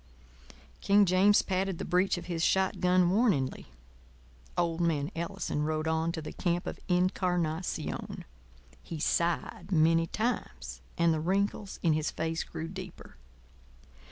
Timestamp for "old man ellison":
4.57-5.61